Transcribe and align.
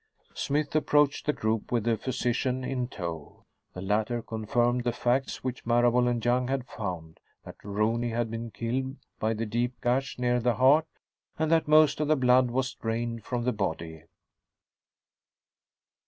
Smythe 0.33 0.75
approached 0.75 1.27
the 1.27 1.31
group, 1.31 1.71
with 1.71 1.87
a 1.87 1.95
physician 1.95 2.63
in 2.63 2.87
tow. 2.87 3.45
The 3.75 3.83
latter 3.83 4.23
confirmed 4.23 4.83
the 4.83 4.91
facts 4.91 5.43
which 5.43 5.63
Marable 5.63 6.07
and 6.07 6.25
Young 6.25 6.47
had 6.47 6.65
found: 6.65 7.19
that 7.45 7.63
Rooney 7.63 8.09
had 8.09 8.31
been 8.31 8.49
killed 8.49 8.95
by 9.19 9.35
the 9.35 9.45
deep 9.45 9.79
gash 9.79 10.17
near 10.17 10.39
the 10.39 10.55
heart 10.55 10.87
and 11.37 11.51
that 11.51 11.67
most 11.67 11.99
of 11.99 12.07
the 12.07 12.15
blood 12.15 12.49
was 12.49 12.73
drained 12.73 13.23
from 13.25 13.43
the 13.43 13.53
body. 13.53 14.05